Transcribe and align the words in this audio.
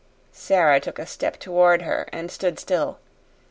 Sara 0.33 0.79
took 0.79 0.97
a 0.97 1.05
step 1.05 1.37
toward 1.37 1.83
her 1.83 2.07
and 2.11 2.31
stood 2.31 2.57
still. 2.59 2.97